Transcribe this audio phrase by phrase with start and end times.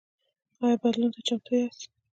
[0.63, 1.89] ایا بدلون ته چمتو یاست؟